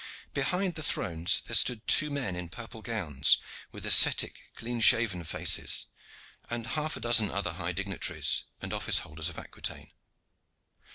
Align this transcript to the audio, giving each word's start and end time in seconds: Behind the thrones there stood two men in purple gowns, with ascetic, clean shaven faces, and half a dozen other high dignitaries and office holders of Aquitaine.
Behind 0.33 0.73
the 0.73 0.81
thrones 0.81 1.41
there 1.45 1.53
stood 1.53 1.85
two 1.85 2.09
men 2.09 2.35
in 2.35 2.49
purple 2.49 2.81
gowns, 2.81 3.37
with 3.71 3.85
ascetic, 3.85 4.49
clean 4.55 4.79
shaven 4.79 5.23
faces, 5.23 5.85
and 6.49 6.65
half 6.65 6.97
a 6.97 6.99
dozen 6.99 7.29
other 7.29 7.53
high 7.53 7.71
dignitaries 7.71 8.45
and 8.63 8.73
office 8.73 8.97
holders 9.05 9.29
of 9.29 9.37
Aquitaine. 9.37 9.91